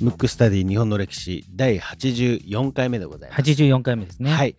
[0.00, 3.42] ムックスタディ日本の歴史第84回目でございます。
[3.42, 4.30] 84回目ですね。
[4.30, 4.54] はい。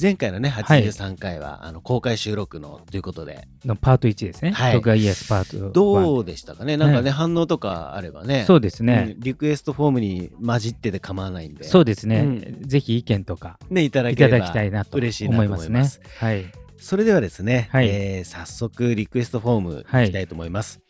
[0.00, 4.50] 前回のね、83回は、あの公開収録のということで、のパート1ですね。
[4.52, 5.72] はい徳川家康パート1。
[5.72, 6.76] どうでしたかね？
[6.76, 8.44] なんかね、ね反応とかあればね。
[8.46, 9.20] そうですねうん。
[9.20, 15.88] リクエストフォームに混じってて構わないんで、そうですね、うぜひ意見とかね、いただければだきたいなと嬉しいなと思いますね。
[16.18, 16.44] はい。
[16.78, 20.80] それではですね、はいえー早速リクエストフォームはいいきたいと思います。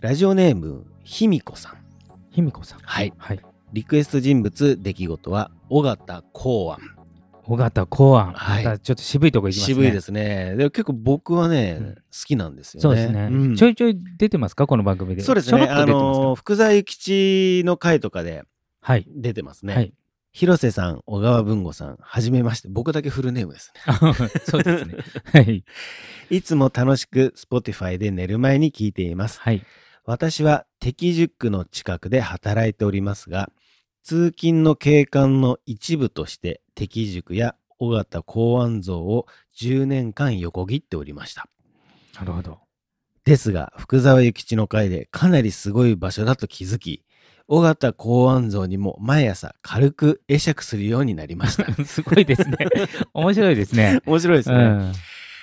[0.00, 1.72] ラジオネーム、ひみこさん。
[2.30, 2.78] 卑弥呼さん。
[2.84, 3.12] はい。
[3.18, 3.40] はい。
[3.72, 6.78] リクエスト人物、出来事は、尾形公安。
[7.46, 8.32] 尾形公安。
[8.32, 9.74] はいまたちょっと渋いとこ行きますね。。
[9.74, 10.54] 渋いですすね。
[10.54, 12.82] で結構僕はね、うん好きなんですよね。
[12.82, 14.68] そうですね、んちょいちょい出てますか？
[14.68, 15.22] この番組で。
[15.22, 15.62] そうですね。
[15.62, 18.44] あの福沢諭吉の回とかで
[18.80, 19.04] はい。
[19.16, 19.74] 出てますね。
[19.74, 19.92] はい。
[20.30, 22.68] 広瀬さん、小川文吾さん、はじめまして。
[22.68, 23.94] 僕だけフルネームですね。
[24.46, 24.94] そうですね。
[25.32, 25.64] はい。
[26.30, 29.40] いつも楽しく Spotify で寝る前に聞いています。
[29.40, 29.64] はい。
[30.08, 33.52] 私は敵塾の近くで働いておりますが、
[34.02, 39.26] 通勤の景観の一部として敵塾や尾形公安像を
[39.60, 41.50] 10年間横切っておりました。
[42.18, 42.58] なるほど。
[43.24, 47.04] ですが、福沢諭吉の会でかなりすごい場所だと気づき、
[47.46, 51.70] 尾形公安像にも毎朝軽く会釈するようになりました。
[51.84, 52.56] すごいですね。
[53.12, 54.00] 面白いですね。
[54.08, 54.56] 面白いですね。
[54.56, 54.92] うん。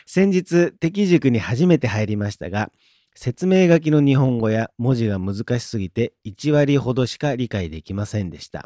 [0.07, 2.71] 先日、敵塾に初めて入りましたが、
[3.15, 8.65] 説明書きの日本語や文字が難しすぎて1割ほどしか理解できませんでした。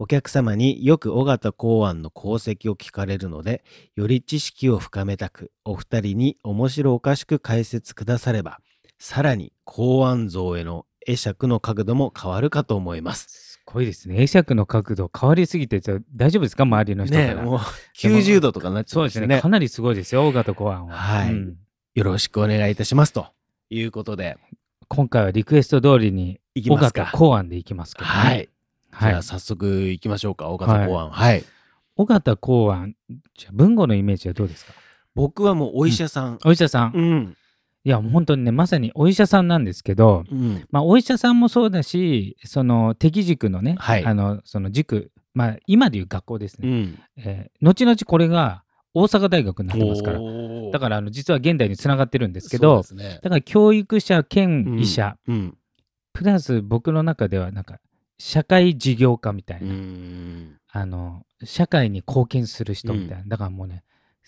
[0.00, 3.64] お客様によく尾形公安の功績を聞かれるので、
[3.96, 8.60] より知識を深めたく、お二人に面白おかしく解説くだされば、
[8.98, 13.26] さらに公安像への会釈の角度も変わるかと思います。
[13.28, 14.16] すごいですね。
[14.16, 15.80] 会釈の角度変わりすぎて
[16.14, 16.62] 大丈夫ですか？
[16.62, 17.34] 周りの人から。
[17.34, 17.58] ねえもう
[17.96, 19.40] 90度とかなっちゃそううんですね。
[19.40, 20.96] かなりすごいですよ、尾形公安は。
[20.96, 21.56] はいうん
[21.94, 23.12] よろしくお願いいたします。
[23.12, 23.26] と
[23.70, 24.36] いうことで、
[24.88, 27.12] 今回はリクエスト通りに尾いきますか形。
[27.18, 28.12] 公安でいきますけどね。
[28.12, 28.48] はい。
[28.90, 31.10] はいじゃあ早速行きましょうか、尾形公安。
[31.10, 31.44] はい。
[31.96, 32.94] 尾形公安、
[33.36, 34.72] じゃあ文吾のイメージはどうですか？
[35.14, 36.38] 僕はもうお医者さん。
[36.44, 36.92] お医者さん。
[36.94, 37.36] うん。
[37.84, 40.66] いや、もう本当にね、まさにお医者さんなんですけど、うん。
[40.70, 46.98] まあ、お医者さんもそうだし、その敵塾のね、はいあのその塾、まあ、今でいう学校ですね、うん。
[47.18, 50.20] えー後々これが大阪大学になってますから、
[50.72, 53.20] だからあの実は現代につながってるんですけど、ね。
[53.22, 55.56] だから教育者兼医者、うん。
[56.12, 57.78] プラス僕の中ではなんか
[58.18, 60.56] 社会事業家みたいな、うん。
[60.70, 63.84] あの社会に貢献する人みたいな、だからもうね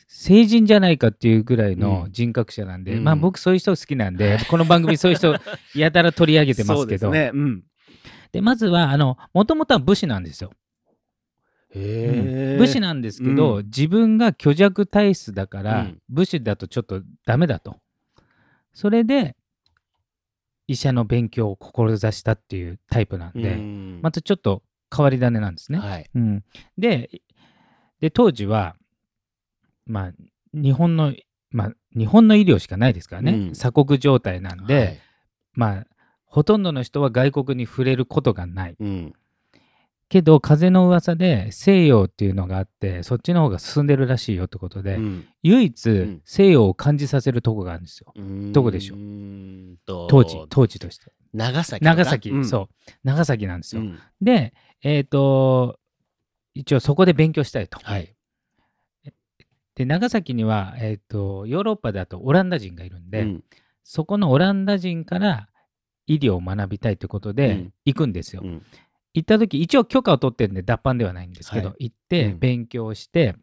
[0.06, 3.04] 成人じゃないかっていうぐらいの人格者なんで、うん。
[3.04, 5.34] まあ僕そういう人好きなんで、この番組そういう人
[5.75, 7.10] やたら取り上げてますけど。
[7.10, 7.31] ね。
[7.32, 7.62] うん。
[8.32, 10.53] でまずはあのもともとは武士なんですよ、
[11.75, 16.03] 武士なんですけど、う自分が虚弱体質だから、うん。
[16.08, 17.76] 武士だとちょっとダメだと。
[18.72, 19.36] それで
[20.66, 24.00] 医者の勉強を志したっていうタイプなんで、うん。
[24.03, 24.62] またちょっと
[24.94, 26.10] 変わり種なんですね、はい。
[26.14, 26.44] うん、
[26.78, 27.10] で
[28.00, 28.76] で当時は
[29.87, 30.12] まあ
[30.52, 31.14] 日本の
[31.50, 33.52] まあ日本の医療しかないですからね、うん。
[33.52, 34.98] 鎖国状態なんで、はい。
[35.54, 35.87] まあ
[36.25, 38.76] ほとんどの人は外国に触れることがない。
[38.78, 39.12] うん。
[40.10, 45.25] けど風の噂で西洋っていうのがあってそっちの方が進んでるらしいよってことで、うん。
[45.44, 46.21] 唯一ん。
[46.25, 48.12] 西洋を感じさせるとこがあるんですよ。
[48.53, 48.99] どこでしょう？
[49.87, 51.12] 当時当時として。
[51.32, 51.84] 長崎。
[51.84, 52.44] 長崎、うん。
[52.44, 52.91] そう。
[53.04, 53.99] 長崎なんですよ、うん。
[54.20, 55.78] でえっ、と
[56.54, 58.12] 一応そこで勉強したいと、はい。
[59.76, 63.44] で長崎には、えー、とヨーロッパだとオランダ人がいるんで、うん。
[63.84, 65.49] そこのオランダ人から
[66.09, 67.72] 医療を学びたいということでうん。
[67.84, 68.43] 行くんですよ。
[69.15, 72.38] うん行った時一応許可を取ってるんで脱藩ではないんですけど、は行ってうん。
[72.38, 73.34] 勉強して、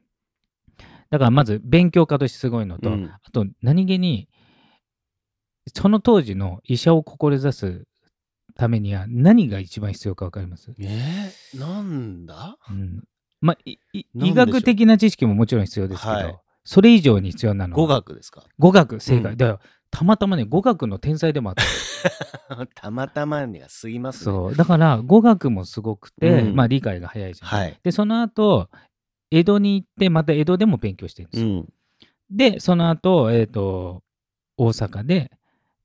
[1.09, 3.05] だからまず勉強家としてすごいのと、うん。
[3.05, 4.29] あと何気に
[5.75, 7.83] その当時の医者を志す
[8.55, 12.57] ためには何が一番必要か分かります、えー、なんだ？
[12.69, 13.03] うん。
[13.41, 16.37] まあ、医学的な知識ももちろん必要ですけど、はい。
[16.63, 18.45] それ以上に必要なのは語学ですか？
[18.57, 19.37] 語学正解、うん。
[19.37, 19.59] だから
[19.91, 22.67] たまたまね語学の天才でもあった。
[22.75, 24.23] たまたまにが過ぎますね。
[24.25, 24.55] そう。
[24.55, 26.55] だから語学もすごくて、うん。
[26.55, 27.79] まあ理解が早いじゃん、はい。
[27.83, 28.69] でその後
[29.31, 31.73] 江戸に行ってまた江戸でも勉強してるんですよ、うん。
[32.29, 34.03] でその後、えっ、と
[34.57, 35.31] 大阪で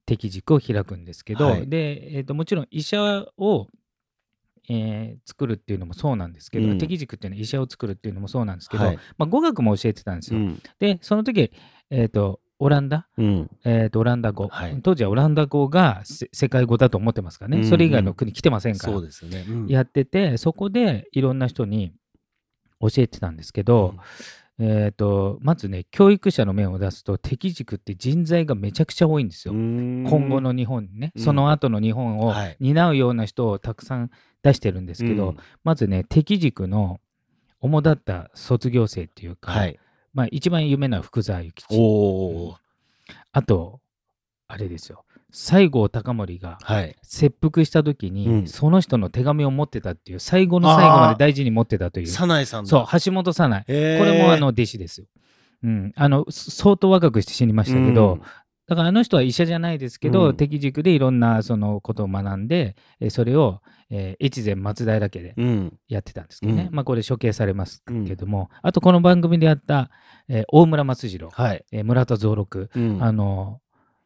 [0.06, 1.68] 敵塾を開くんですけど、はい。
[1.68, 3.68] で、えー、ともちろん医者を、
[4.68, 6.78] えー作るっていうのもそうなんですけど、うん。
[6.78, 8.98] 敵塾っていうのは医者を作るっていうのもそうなんですけど、はい。
[9.18, 10.62] まあ、語学も教えてたんですよ、うん。
[10.78, 11.52] でその時、
[11.90, 13.08] えー、とオランダ？
[13.18, 13.50] うん。
[13.64, 14.80] えー、とオランダ語、はい。
[14.82, 17.70] 当時はオランダ語がせ世界語だと思ってますからね、うんうん。
[17.70, 18.92] それ以外の国来てませんから。
[18.92, 19.44] そうですよね。
[19.48, 19.66] うん。
[19.66, 21.92] やっててそこでいろんな人に
[22.80, 23.94] 教えてたんですけど、
[24.58, 29.54] えー、とまずね教育者の面を出すと敵軸って人材がめちゃくちゃ多いんですよ。
[29.54, 31.22] 今今後の日本にね、うん。
[31.22, 32.56] その後の日本をはい。
[32.60, 34.10] 担うような人をたくさん
[34.44, 35.34] 出してるんですけど、
[35.64, 37.00] まずね敵軸の
[37.60, 39.78] 主だった卒業生っていうか、はい。
[40.14, 41.66] まあ、一番有名な福沢諭吉。
[41.70, 42.56] おお。
[43.32, 43.80] あと
[44.48, 45.04] あれですよ。
[45.30, 46.96] 西郷隆盛がはい。
[47.02, 48.46] 切腹した時に、うん。
[48.46, 52.06] その人の手紙を持ってたっていう最後の最後まで大事に持ってたという。
[52.06, 52.70] 早苗さんだ。
[52.70, 55.06] そう橋本早苗これもあの弟子ですよ。
[55.64, 58.18] うん、あのそ相当若くして死にましたけど、
[58.72, 60.36] だからあの人は医者じゃないですけど、うん。
[60.36, 63.60] 敵軸でいろんなそのことを学んで、えーそれを、
[63.90, 65.34] えー越前松平家で。
[65.88, 66.74] やってたんですけどね、うん。
[66.74, 69.90] まあこれ処刑されますけども、あとこの番組でやった、
[70.28, 71.64] えー大村松次郎、はい。
[71.70, 73.02] えー村田蔵六、うん。
[73.02, 73.60] あの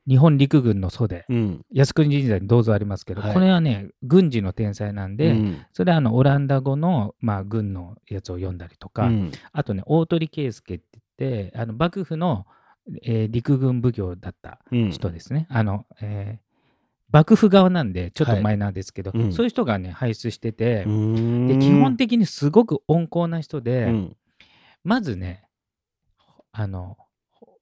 [0.08, 1.64] 日本陸軍の祖で、うん。
[1.72, 3.34] 靖国神社に銅像ありますけど、はい。
[3.34, 5.66] これはね軍事の天才なんで、うん。
[5.72, 9.32] それはあのオランダ語の、まあ、軍のやつを読んだりとか、うん。
[9.52, 12.46] あとね、大鳥圭介って言って、あの幕府の、
[13.02, 15.46] えー陸軍奉行だったうん人ですね。
[15.50, 16.46] あの、えー
[17.12, 24.16] 幕府側なんで、ちょっとマイナーですけど、はいうんそういう人がね、輩出してて、うんで基本的にすごく温厚な人で、うん
[24.82, 25.44] まずね、
[26.52, 26.96] あの、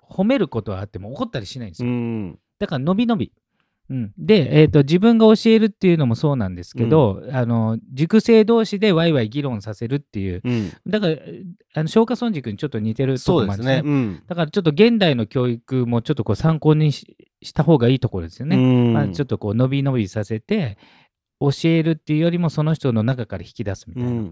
[0.08, 1.92] ほ褒めることはあっても怒ったりしないんですうよ。
[1.92, 3.32] んだから、のびのび。
[3.90, 10.72] うん、で、えーと、自分が教えるっていうのもそうなんですけど、あの塾生同士でワイワイ議論させるっていううん。
[10.86, 11.16] だから、
[11.74, 13.82] あの松下村塾にちょっと似てるところもあるんですね。
[13.84, 14.22] うん。
[14.26, 18.56] だからちょっと現代の教育もちょっとこう参考にしした方がいいところですよね。
[18.56, 20.78] まあ、ちょっとこう伸び伸びさせて
[21.40, 24.30] 教えるっていうよりもその人の中から引き出すみたいな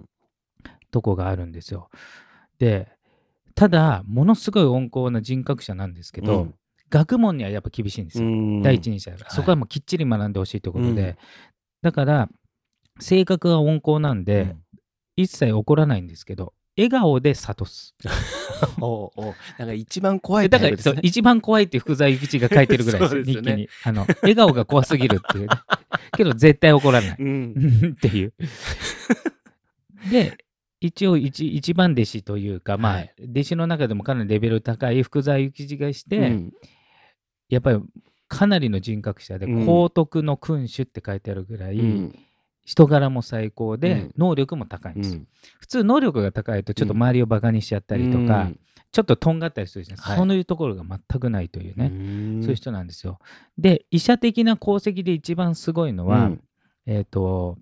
[0.90, 1.90] とこがあるんですよ。
[2.58, 2.88] で
[3.54, 6.54] ただものすごい温厚な人格者なんですけど、うん
[6.92, 8.28] 学問にはやっぱ厳しいんですよ。
[8.62, 11.16] 第一人者そこはもうきっちり学んでほしいということで、うん。
[11.80, 12.28] だから
[13.00, 14.54] 性格が温厚なんで、
[15.16, 17.94] 一切怒らないんですけど笑顔で諭す。
[18.80, 19.34] おうおう。
[19.58, 20.76] なんか一番怖いだから。
[20.76, 23.50] そう一番怖いって福沢諭吉が書いてるぐらいですそうですよね。
[23.52, 23.68] 日記に。
[23.84, 25.56] あの笑顔が怖すぎるっていうね。
[26.16, 27.16] けど絶対怒らない。
[27.18, 27.94] うん。
[27.96, 28.34] っていう。
[30.10, 30.36] で
[30.80, 33.14] 一応一一番弟子というかまあ、はい。
[33.30, 36.52] 弟子の中でもかなりレベル高い福沢諭吉がして、うん
[37.52, 37.80] やっぱり
[38.28, 42.18] かなりの人格者で、うん皇徳の君主って書いてあるぐらい、うん。
[42.64, 44.12] 人柄も最高で、うん。
[44.16, 45.20] 能力も高いんです
[45.58, 48.50] 普通能力が高いとちょっと周りをバカにしちゃったりとか、
[48.90, 50.18] ちょっととんがったりするじゃないですか、はい。
[50.18, 53.18] そういうところが全くないというね、ねそういう人なんですよ。
[53.58, 56.40] で、医者的な功績で一番すごいのは、うん。
[56.86, 57.58] えっ、と、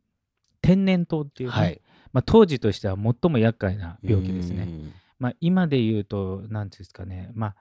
[0.63, 1.81] 天然痘っていうね、はい。
[2.13, 4.67] まあ、当時としては最も厄介な病気ですね。
[4.67, 4.93] ね。
[5.19, 7.57] まあ、今で言うと、なんていうんですかね、まあ、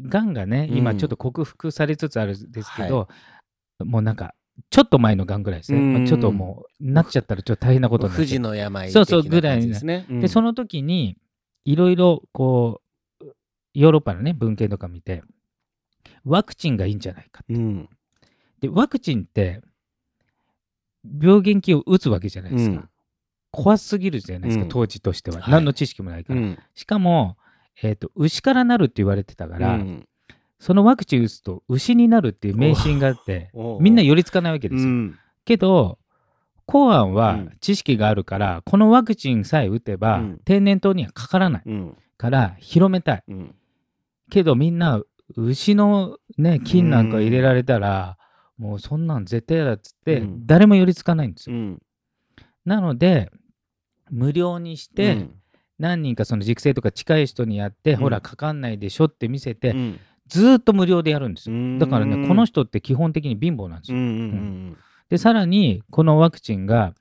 [0.00, 3.08] がんがね、今うんちょっと克服されつつあるんですけど、
[3.84, 4.34] もうなんか、
[4.70, 5.78] ちょっと前のがんぐらいですね。
[5.78, 10.06] うんまあちょっともう、なっちゃったらちょっと大変なことになっ富ちゃう士の病そうそう的な感じですね。
[10.08, 11.16] で、その時に、
[11.64, 12.80] いろいろこ
[13.20, 13.24] う、
[13.74, 15.22] ヨーロッパのね、文献とか見て、
[16.24, 17.44] ワクチンがいいんじゃないか。
[17.48, 17.88] うん
[18.60, 19.62] で、ワクチンって、
[21.20, 22.76] 病原菌を打つわけじゃないですか。
[22.76, 22.88] うん
[23.50, 25.40] 怖すぎるじゃないですか、うん当時としては。
[25.40, 26.40] はい何の知識もないから。
[26.40, 27.38] うんしかも、
[27.82, 30.08] えーと、牛からなるって言われてたから、うん。
[30.58, 34.90] そのワクチン打つと牛になるっていう迷信があって、 みんな寄りつかないわけですよ。
[34.90, 35.18] うん。
[35.44, 35.98] けど、
[36.66, 37.56] 公安うはん。
[37.60, 40.40] 知識があるから、このワクチンさえ打てば、うん。
[40.44, 41.96] 天然痘にはかからないうん。
[42.16, 43.24] から広めたい。
[43.28, 43.54] うん。
[44.30, 45.02] けどみんな
[45.36, 48.18] 牛のね菌なんか入れられたら、
[48.58, 50.46] もうそんなん絶対嫌だっつって、うん。
[50.46, 51.56] 誰も寄りつかないんですよ。
[51.56, 51.82] うん。
[52.64, 53.30] なので
[54.10, 55.34] 無料にして、うん
[55.78, 57.96] 何人かその塾生とか近い人にやって、うん。
[57.98, 60.00] ほらかかんないでしょって見せて、うん。
[60.26, 61.56] ずーっと無料でやるんですよ。
[61.56, 61.78] うん。
[61.78, 63.98] だからねこの人って基本的に貧乏なんですよ。
[63.98, 64.76] うんうん
[65.08, 66.92] でさらにこのワクチンが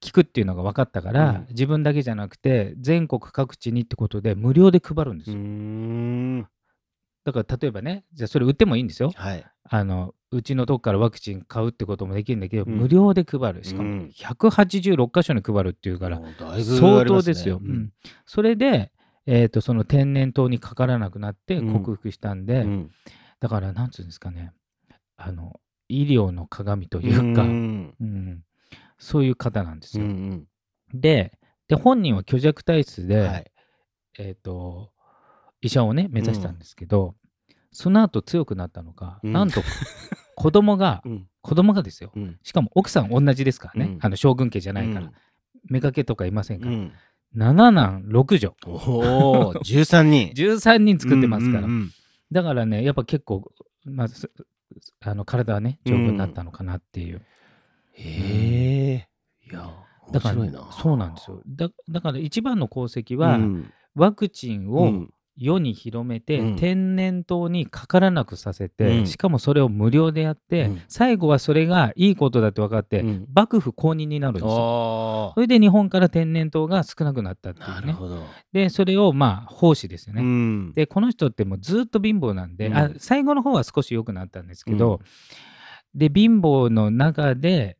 [0.00, 1.46] 効くっていうのが分かったから、うん。
[1.50, 6.48] 自分だけじゃなくて全国各地にってことで無料で配るんですうよ。
[7.24, 9.10] んだから例えばねじゃあそれ売ってもいいんですよ。
[9.14, 9.44] はい。
[9.66, 12.72] あのうちのとこからワクチン買うってこともできるんだけど、うん。
[12.76, 13.64] 無料で配る。
[13.64, 14.10] しかもうん。
[14.14, 17.60] 186箇所に配るっていうから、相当ですよ。
[17.62, 17.76] ううん。
[17.84, 17.92] ん
[18.26, 18.92] それで、
[19.26, 21.72] えー、とその天然痘にかからなくなってうん。
[21.72, 22.90] 克服したんで、うん。
[23.40, 24.52] だからなんつうんですかね。
[25.16, 27.94] あの医療の鏡というか、ううん。
[28.02, 28.44] ん
[28.98, 30.08] そういう方なんですうよ。
[30.08, 30.46] ん。
[30.92, 31.32] で
[31.68, 33.50] で本人は虚弱体質で、はい。
[34.18, 34.90] えー、と
[35.64, 37.14] 医者をね目指したんですけど、
[37.72, 39.32] その後強くなったのか、うん。
[39.32, 39.62] なんと
[40.36, 41.26] 子供が うん。
[41.40, 42.12] 子供がですよ。
[42.14, 42.38] うん。
[42.42, 43.98] しかも奥さん同じですからね、うん。
[44.00, 45.12] あの将軍家じゃないから、
[45.70, 46.92] 妾とかいませんから、うん。
[47.36, 48.54] 7男6女。
[48.66, 48.70] お
[49.48, 50.32] お13人。
[50.36, 51.90] 13人作ってますから、うんうん
[52.32, 53.52] だからねやっぱ結構、
[53.84, 54.28] まあ、す
[55.00, 57.22] あの体はね丈夫になったのかなっていう、
[57.92, 59.08] へえ
[59.48, 59.72] いや
[60.10, 60.72] だから面白いな。
[60.72, 61.42] そうなんですよ。
[61.46, 63.72] だだから一番の功績は、うん。
[63.94, 75.32] ワクチンを世に広めて、うん、天然痘にかからなくさせて、うん、しかもそれを無料でやって、うん、最後はそれがいいことだと分かって、幕府公認になるんですよ。
[75.34, 77.96] それで日本から天然痘が少なくなったっていうね。
[78.52, 80.72] でそれをまあ奉仕ですよね。
[80.74, 85.00] でこの人ってもうずっと貧乏なんで、あ最後の方は少し良くなったんですけど、
[85.94, 87.76] で貧乏の中で、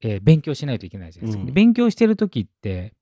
[0.00, 1.52] えー、勉強しないといけないじゃないですか。
[1.52, 2.94] 勉強してる時って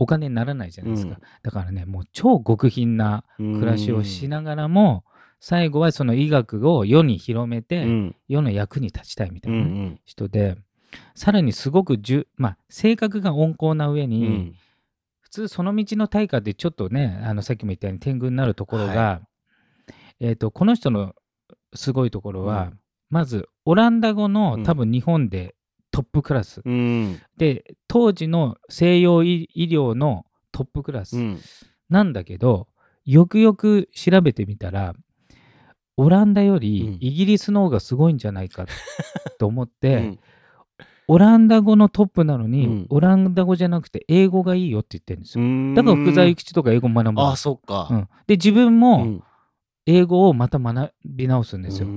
[0.00, 5.04] お金にならないじゃないですか、うん、だからねもう超極貧な暮らしをしながらも、
[5.40, 10.56] 最後はその医学を世に広めて、うん、世の役に立ちたいみたいな、人で
[11.14, 14.54] さらにすごくじゅ、まあ、性格が温厚な上に、うん、
[15.20, 19.20] 普通その道の大化ってちょっとねあのさっきも言ったように天狗になるところが、は
[19.90, 21.14] い、えーと、この人の
[21.74, 22.72] すごいところは、
[23.10, 25.54] まずオランダ語の多分日本で
[25.90, 31.16] トップクラス、うん、で当時の西洋医療のトップクラス
[31.88, 32.68] なんだけど、
[33.04, 34.94] よくよく調べてみたら
[35.96, 38.66] オランダよりイギリスの方がすごいんじゃないか
[39.38, 40.18] と思って、 うん、
[41.08, 45.44] オランダ語のトップなのに、うん、オランダ語じゃなくて英語がいいよって言ってるんですよ。
[45.74, 47.20] だから福沢諭吉とか英語学ぶ。
[47.20, 47.88] あ、そっか。
[47.90, 49.22] うん、で自分も
[49.86, 51.88] 英語をまた学び直すんですよ。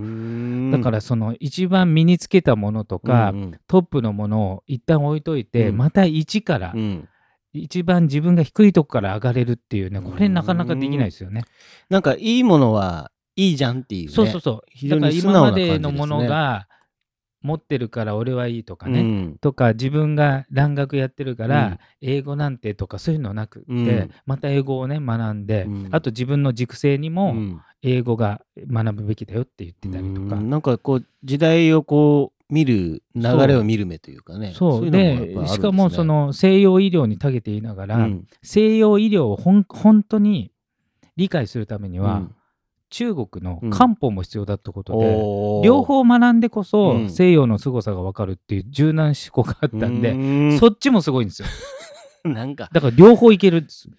[0.72, 7.10] だからその一番身につけたものとか、うんうん、トップのものを一旦置いといて、うん、また一から、うん、
[7.54, 11.44] 一番自分が低いとこから上がれるっていうねこれなかなかできないですよね。
[11.90, 14.90] なんかいいものはいいじゃんっていう、ね、そうそうそう。
[14.90, 16.68] だから今までのものが
[17.44, 27.36] 持ってるから俺はいいとかね、うん、とか自分が蘭学やってるから英語なんてとかそういうのなくて、うん、また英語をね学んで、うん、あと自分の軸性にも
[27.82, 34.54] 英語が学ぶべきだよって言ってたりとか、なんかこう時代をこう見る流れを見る目というかね。
[34.56, 34.92] そう。
[34.92, 38.08] で、ね、しかもその西洋医療に長けていながら、
[38.42, 40.52] 西洋医療をほん本当に
[41.18, 42.24] 理解するためには、
[42.94, 50.16] 中国の漢方も必要だってことで、うん、両方学んでこそ西洋の凄さが分かるっていう柔軟思考があったんで、う
[50.54, 51.48] ん、そっちもすごいんですよ。
[52.24, 52.70] なんか。
[52.72, 53.90] だから両方いけるんです。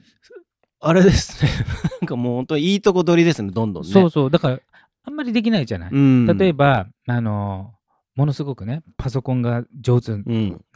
[0.78, 1.50] あれですね。
[2.02, 3.90] なんかもう本当いいとこ取りですねどんどんね。
[3.90, 4.30] そうそう。
[4.30, 4.60] だから
[5.02, 5.90] あんまりできないじゃない。
[5.90, 7.74] うん、例えばあの
[8.14, 10.12] ものすごくねパソコンが上手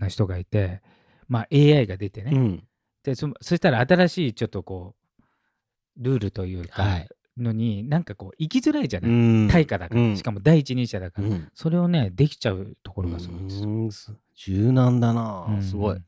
[0.00, 0.82] な人がいて、
[1.28, 2.64] まあ AI が出てね、
[3.04, 7.08] でそそしたら新しいちょっとこうルールというか、はい、
[7.38, 14.12] のになんかこう生きづらいじゃない、うん、対価だから、うん、しかも第一人者だから、うん、それをねできちゃうところがすごいです。
[14.34, 15.98] 柔軟だな、すごい、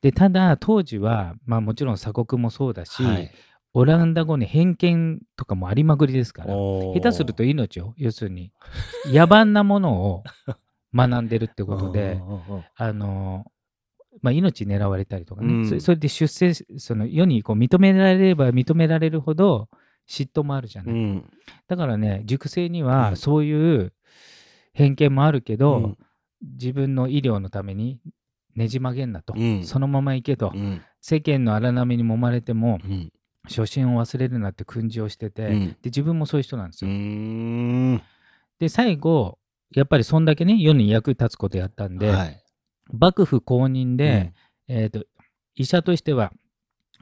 [0.00, 3.30] でただ当時は、まあ、もちろん鎖国もそうだし、はい、
[3.74, 8.50] オランダ語に偏見とかもありまくりですから下手すると命を要するに
[9.06, 10.24] 野蛮なものを
[10.94, 12.18] 学んでるってことで
[12.76, 13.44] あの
[14.22, 19.68] まあ、命狙われたりとかね、それで出世その世にこう認められれば認められるほど
[20.08, 21.30] 嫉妬もあるじゃない、うん、
[21.68, 23.92] だからね熟成にはそういう
[24.72, 25.98] 偏見もあるけど、うん、
[26.42, 28.00] 自分の医療のために
[28.54, 30.52] ねじ曲げんなと、うん、そのまま行けと、
[31.00, 32.78] 世間の荒波に揉まれても、
[33.48, 36.90] 初心を忘れるなって訓示をしてて、で自分もそういう人なんですよ。
[38.60, 39.38] で最後
[39.72, 42.44] やっぱりそんだけね世に役立つことやったんで、はい、
[42.92, 44.32] 幕府公認で、
[44.68, 45.04] えーと、
[45.56, 46.32] 医者としては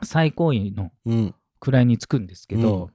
[0.02, 0.90] 最高位の
[1.70, 2.90] 位につくんですけど、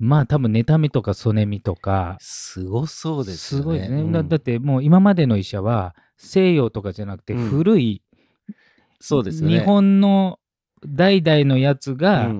[0.00, 3.60] うん、まあ多分妬みとかそねみとかすごそうですね。
[3.60, 4.22] すごいですね、うん、だ。
[4.22, 8.02] だってもう今までの医者は西洋とかじゃなくて古い、
[8.48, 8.54] うん、
[9.00, 10.38] そうですね、日本の
[10.86, 12.30] 代々のやつが、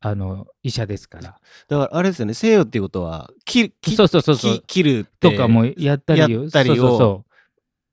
[0.00, 1.40] あの医者ですから。
[1.68, 2.34] だからあれですよね。
[2.34, 4.62] 西洋っていうことは切そうそうそうそう。
[4.66, 7.32] 切るとかもやったりやったりをそうそう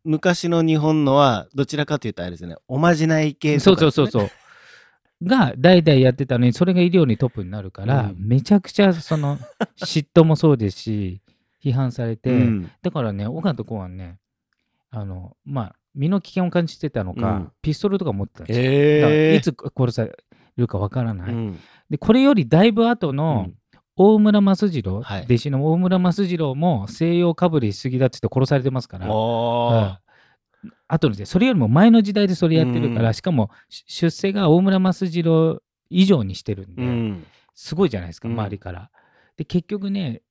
[0.05, 2.55] 昔の日本のはどちらかというとあれですね。
[2.67, 4.31] おまじない系とか、ね、そうそうそうそう
[5.23, 9.37] が代々やってたのにそれが医療にトップになるから、うん、めちゃくちゃその
[9.77, 11.21] 嫉妬もそうですし
[11.63, 14.17] 批判されて、うん、だからね岡田公はね
[14.91, 20.17] あのまあ身の危険を感じてたのか、うん、ピストルとか持ってたんですよ、えー、いつ殺され
[20.57, 21.53] るかわからない、
[21.89, 23.49] でこれよりだいぶ後の、
[23.95, 29.07] 大村益次郎、はい、弟子の大村益次郎も西洋かぶりしすぎだっつって殺されてますから、
[30.87, 38.89] 後の時代それよりも前の時代でそれやってるから、うん、しかも出世が大村益次郎以上にしてるんで、うん、すごいじゃないですか、周りから。
[39.37, 40.21] で結局ね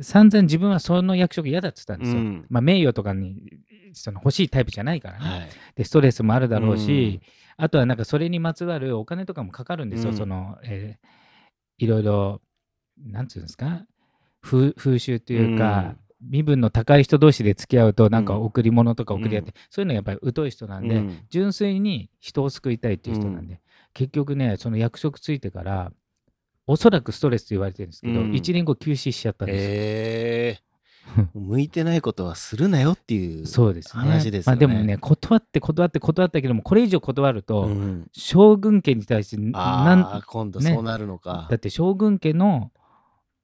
[0.00, 2.20] 散々自分はその役職嫌だって言ったんですよ。
[2.20, 3.42] うん、まあ、名誉とかに
[3.92, 7.20] その欲しいタイプじゃないからね、はい、でストレスもあるだろうし、
[7.56, 12.40] あとはなんかそれにまつわるお金とかもかかるんですよ、その、えー、いろいろ
[12.98, 13.84] なんていうんですか
[14.40, 23.60] 風習というか、身分の高い人同士で付き合うとなんか贈り物とか贈り合って、うん、そういうのやっぱり疎い人なんで、うん、純粋に人を救いたいっていう人なんで、
[23.92, 25.92] 結局ねその役職ついてから
[26.66, 28.30] おそらくストレスと言われてるんですけど、うん。
[28.32, 29.70] 1年後休止しちゃったんですよ。
[29.72, 30.62] えー。
[31.34, 34.02] 向いてないことはするなよっていうそうですね。
[34.04, 34.66] 話ですよね。
[34.66, 38.08] まあ、でもね断って断って断ったけどもこれ以上断ると、うん。
[38.12, 42.70] 将軍家に対してなん今度ねそうなるのか、だって将軍家の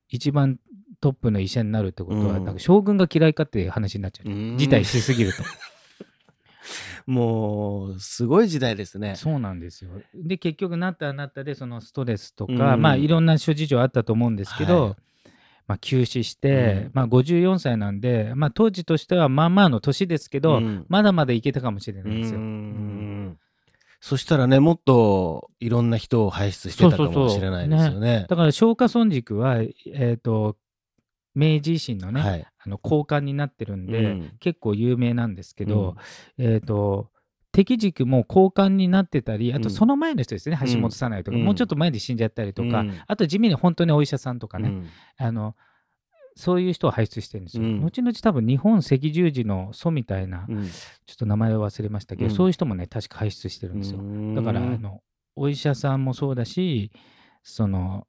[0.08, 0.60] 一番
[1.00, 2.44] トップの医者になるってことは、うん。
[2.44, 4.58] なんか将軍が嫌いかっていう話になっちゃう、うん。
[4.58, 5.42] 辞退しすぎると。
[7.06, 9.14] もうすごい時代ですね。
[9.16, 9.90] そうなんですよ。
[10.14, 12.82] で結局なったらなったでそのストレスとか、うん。
[12.82, 14.94] まあいろんな諸事情あったと思うんですけど、はい。
[15.66, 16.90] まあ、休止して、うん。
[16.94, 20.86] まあ、54歳なんで、まあ、当時としてはまあまあの年ですけど、うん。
[20.88, 22.40] まだまだいけたかもしれないですよ。
[24.00, 28.26] そしたらねもっといろんな人を輩出してたかもしれないですよね。
[28.28, 30.56] だから松下村塾は、えー、と
[31.38, 32.46] 明治維新のね、はい。
[32.58, 34.32] あの交換になってるんで、うん。
[34.40, 35.96] 結構有名なんですけど、
[36.36, 37.10] えっ、と
[37.52, 39.70] 敵軸も交換になってたりあとうん。
[39.70, 40.72] その前の人ですね、うん。
[40.72, 41.44] 橋本さないとか、うん。
[41.44, 43.00] もうちょっと前で死んじゃったりとか、うん。
[43.06, 44.86] あと地味に本当にお医者さんとかね、うん。
[45.16, 45.54] あの
[46.34, 47.62] そういう人を輩出してるんですよ。
[47.62, 47.80] うん。
[47.82, 50.66] 後々多分日本赤十字の祖みたいな、うん。
[50.66, 50.72] ちょ
[51.14, 52.34] っと名前を忘れましたけど、うん。
[52.34, 54.00] そういう人もね確か輩出してるんですよ。
[54.34, 55.02] だからあの
[55.36, 56.90] お医者さんもそうだし
[57.44, 58.08] その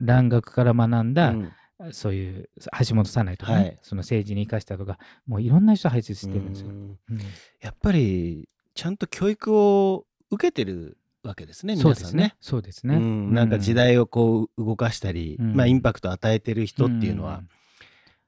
[0.00, 1.52] 蘭学から学んだ、うん
[1.90, 2.48] そういう
[2.88, 6.68] 橋本さないとかね、はいその政治に生かしたとかもういろんな人輩出してるんですよ。
[6.68, 7.20] うんうん
[7.60, 12.36] やっぱりちゃんと教育を受けてるわけですねそうですね皆さんね。。
[12.40, 12.96] そうですね。
[12.96, 17.48] うんなんか時代をこう動かしたり、うんまあインパクトを与えてる人っていうのは、ん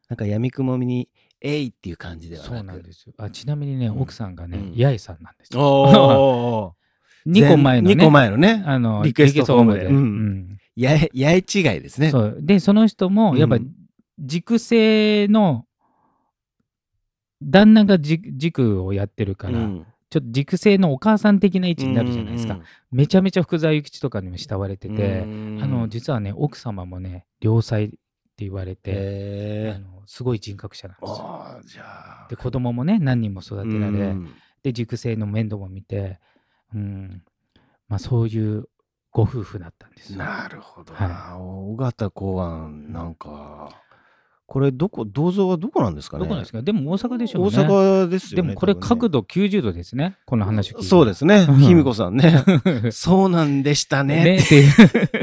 [0.08, 1.08] なんか闇雲に
[1.40, 3.14] 「えい!」っていう感じではなくそうなんですよ。
[3.16, 5.60] あちなみにね、うん奥さんがね、うん八重さんなんですよ。
[5.62, 6.84] おー
[7.26, 9.88] 2個前のね、2個前のねあのリクエストホームで
[10.76, 12.10] やえやえ違いですね。
[12.10, 12.38] そう。
[12.40, 13.72] で、その人も、やっぱうん
[14.18, 15.66] 軸性の、
[17.42, 19.86] 旦那がじ軸をやってるから、うん。
[20.08, 22.54] ちょっと軸性のお母さん的な位置になるじゃないですか。
[22.54, 25.60] うんうんめちゃめちゃ福沢諭吉とかにも慕われてて、うん。
[25.60, 27.98] あの実はね、奥様もね、良妻って
[28.38, 31.00] 言われて、へあのすごい人格者なん
[31.62, 31.84] ですよ。
[32.30, 34.30] で、子供もね、何人も育てられ、うん。
[34.62, 36.20] で、塾生の面倒も見て、
[36.72, 37.24] うん、
[37.88, 38.68] まあそういう
[39.14, 40.18] ご夫婦だったんですよ。
[40.18, 41.38] なるほどはな。
[41.38, 43.70] 尾形公安なんか
[44.46, 46.24] これどこ銅像はどこなんですかね？
[46.24, 46.60] どこなんですか？
[46.62, 47.56] でも大阪でしょう大ね。
[47.64, 48.50] 阪ですでよね。
[48.54, 50.16] もこれ角度度90度ですね。
[50.26, 50.88] この話を聞いて。
[50.88, 51.46] そうですね。
[51.48, 52.44] うん卑弥呼さんね。
[52.64, 54.36] ね そうなんでしたね。
[54.36, 54.72] っていう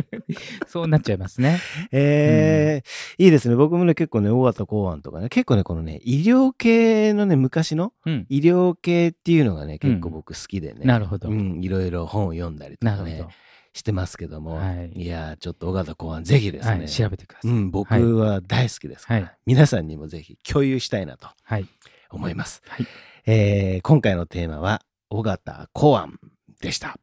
[0.68, 1.60] そうなっちゃいますね。
[1.92, 3.56] えーいいですね。
[3.56, 8.26] 僕もね、結構ね、大型公安とかね、結構ね、このね、医療系のね、昔のうん。
[8.30, 10.86] 医療系っていうのがね、結構うん僕好きでね。
[10.86, 11.30] なるほど。
[11.30, 13.34] うん、いろいろ本を読んだりとかねなるほど。、
[13.74, 16.90] してますけども、はいい、やーちょっと尾形公安ぜひですね、はい。
[16.90, 17.52] 調べてください。
[17.52, 21.68] うん、僕は大好きですから、はい皆さんにもぜひ共有したいなとはい。
[22.10, 22.62] 思います。
[22.68, 22.88] はい
[23.26, 26.20] えー今回のテーマは尾形公安
[26.62, 26.98] でした。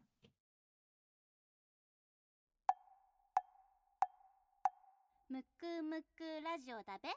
[5.31, 7.09] むくむくラジオだべ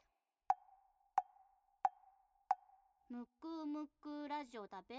[3.10, 4.96] むくむくラジオだべ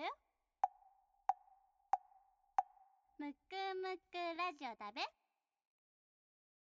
[3.23, 5.22] むくむくラジオだべ。